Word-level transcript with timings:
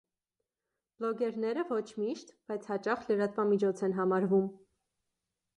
Բլոգերները 1.01 1.65
ոչ 1.73 1.83
միշտ, 1.99 2.33
բայց 2.53 2.65
հաճախ 2.71 3.07
լրատվամիջոց 3.13 3.87
են 3.89 3.97
համարվում։ 4.03 4.53